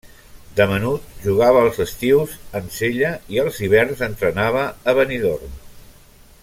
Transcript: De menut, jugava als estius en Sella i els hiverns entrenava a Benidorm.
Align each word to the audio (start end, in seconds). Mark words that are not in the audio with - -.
De 0.59 0.65
menut, 0.69 1.03
jugava 1.25 1.59
als 1.65 1.77
estius 1.85 2.33
en 2.61 2.71
Sella 2.79 3.13
i 3.35 3.41
els 3.45 3.63
hiverns 3.67 4.03
entrenava 4.11 4.65
a 4.93 4.97
Benidorm. 5.01 5.57